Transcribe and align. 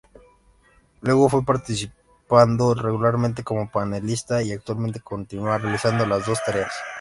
Luego 1.01 1.29
fue 1.29 1.45
participando 1.45 2.73
regularmente 2.73 3.43
como 3.43 3.69
panelista 3.69 4.41
y 4.41 4.51
actualmente 4.51 4.99
continua 4.99 5.59
realizando 5.59 6.07
las 6.07 6.25
dos 6.25 6.39
tareas. 6.43 6.73